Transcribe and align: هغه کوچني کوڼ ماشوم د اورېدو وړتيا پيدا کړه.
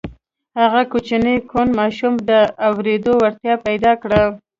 هغه 0.59 0.81
کوچني 0.91 1.35
کوڼ 1.49 1.67
ماشوم 1.79 2.13
د 2.29 2.31
اورېدو 2.67 3.13
وړتيا 3.17 3.53
پيدا 3.67 3.91
کړه. 4.03 4.21